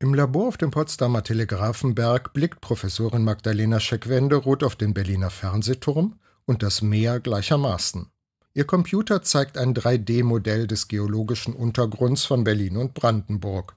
[0.00, 6.62] Im Labor auf dem Potsdamer Telegrafenberg blickt Professorin Magdalena Scheck-Wenderoth auf den Berliner Fernsehturm und
[6.62, 8.06] das Meer gleichermaßen.
[8.54, 13.74] Ihr Computer zeigt ein 3D-Modell des geologischen Untergrunds von Berlin und Brandenburg.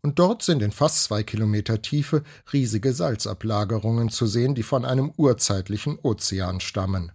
[0.00, 5.12] Und dort sind in fast zwei Kilometer Tiefe riesige Salzablagerungen zu sehen, die von einem
[5.18, 7.12] urzeitlichen Ozean stammen.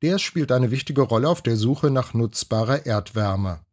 [0.00, 3.63] Der spielt eine wichtige Rolle auf der Suche nach nutzbarer Erdwärme.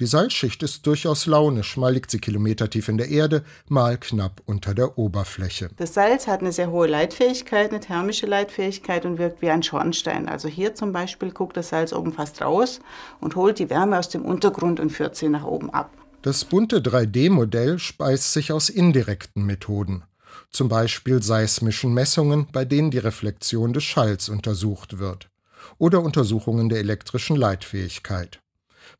[0.00, 4.72] Die Salzschicht ist durchaus launisch, mal liegt sie kilometertief in der Erde, mal knapp unter
[4.72, 5.70] der Oberfläche.
[5.76, 10.28] Das Salz hat eine sehr hohe Leitfähigkeit, eine thermische Leitfähigkeit und wirkt wie ein Schornstein.
[10.28, 12.78] Also hier zum Beispiel guckt das Salz oben fast raus
[13.20, 15.90] und holt die Wärme aus dem Untergrund und führt sie nach oben ab.
[16.22, 20.04] Das bunte 3D-Modell speist sich aus indirekten Methoden,
[20.50, 25.28] zum Beispiel seismischen Messungen, bei denen die Reflexion des Schalls untersucht wird,
[25.76, 28.38] oder Untersuchungen der elektrischen Leitfähigkeit.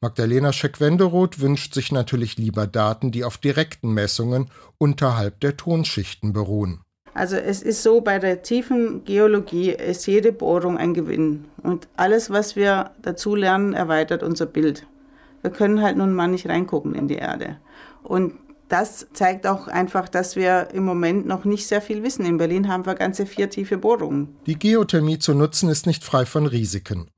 [0.00, 6.80] Magdalena Scheck-Wenderoth wünscht sich natürlich lieber Daten, die auf direkten Messungen unterhalb der Tonschichten beruhen.
[7.14, 11.46] Also es ist so, bei der tiefen Geologie ist jede Bohrung ein Gewinn.
[11.62, 14.86] Und alles, was wir dazu lernen, erweitert unser Bild.
[15.42, 17.56] Wir können halt nun mal nicht reingucken in die Erde.
[18.04, 18.34] Und
[18.68, 22.26] das zeigt auch einfach, dass wir im Moment noch nicht sehr viel wissen.
[22.26, 24.36] In Berlin haben wir ganze vier tiefe Bohrungen.
[24.46, 27.08] Die Geothermie zu nutzen ist nicht frei von Risiken.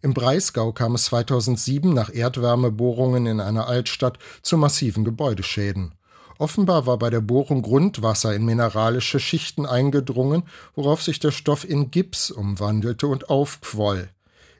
[0.00, 5.94] Im Breisgau kam es 2007 nach Erdwärmebohrungen in einer Altstadt zu massiven Gebäudeschäden.
[6.38, 10.44] Offenbar war bei der Bohrung Grundwasser in mineralische Schichten eingedrungen,
[10.76, 14.08] worauf sich der Stoff in Gips umwandelte und aufquoll.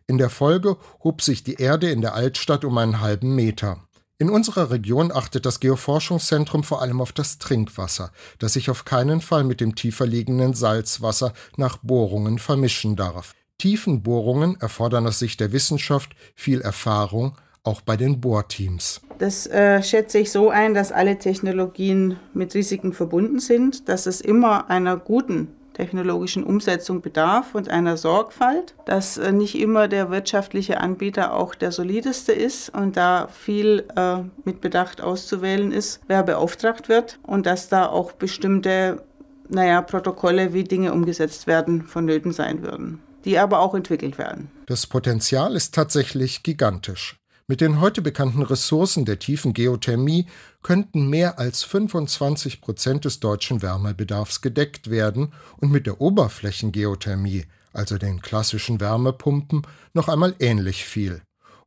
[0.09, 3.79] In der Folge hob sich die Erde in der Altstadt um einen halben Meter.
[4.19, 9.21] In unserer Region achtet das Geoforschungszentrum vor allem auf das Trinkwasser, das sich auf keinen
[9.21, 13.37] Fall mit dem tiefer liegenden Salzwasser nach Bohrungen vermischen darf.
[13.59, 19.01] Tiefenbohrungen erfordern aus Sicht der Wissenschaft viel Erfahrung, auch bei den Bohrteams.
[19.19, 24.21] Das äh, schätze ich so ein, dass alle Technologien mit Risiken verbunden sind, dass es
[24.21, 30.81] immer einer guten technologischen Umsetzung bedarf und einer Sorgfalt, dass äh, nicht immer der wirtschaftliche
[30.81, 36.89] Anbieter auch der solideste ist und da viel äh, mit Bedacht auszuwählen ist, wer beauftragt
[36.89, 39.03] wird und dass da auch bestimmte
[39.49, 44.51] naja, Protokolle, wie Dinge umgesetzt werden, vonnöten sein würden die aber auch entwickelt werden.
[44.65, 47.19] Das Potenzial ist tatsächlich gigantisch.
[47.47, 50.27] Mit den heute bekannten Ressourcen der tiefen Geothermie
[50.63, 57.45] könnten mehr als 25 Prozent des deutschen Wärmebedarfs gedeckt werden und mit der Oberflächengeothermie,
[57.75, 59.63] also den klassischen Wärmepumpen,
[59.93, 61.21] noch einmal ähnlich viel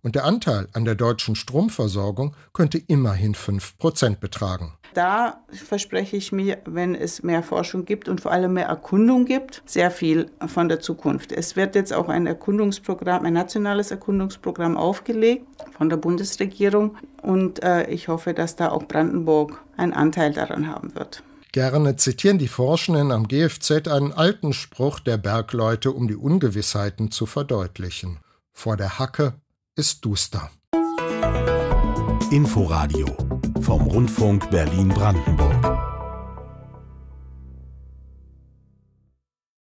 [0.04, 4.74] und der Anteil an der deutschen Stromversorgung könnte immerhin 5 Prozent betragen.
[4.94, 9.64] Da verspreche ich mir, wenn es mehr Forschung gibt und vor allem mehr Erkundung gibt,
[9.66, 11.32] sehr viel von der Zukunft.
[11.32, 15.46] Es wird jetzt auch ein Erkundungsprogramm, ein nationales Erkundungsprogramm aufgelegt
[15.78, 20.94] von der Bundesregierung und äh, ich hoffe, dass da auch Brandenburg einen Anteil daran haben
[20.96, 21.24] wird.
[21.54, 27.26] Gerne zitieren die Forschenden am GFZ einen alten Spruch der Bergleute, um die Ungewissheiten zu
[27.26, 28.20] verdeutlichen.
[28.54, 29.34] Vor der Hacke
[29.76, 30.50] ist duster.
[32.30, 33.08] Inforadio
[33.62, 35.51] vom Rundfunk Berlin-Brandenburg.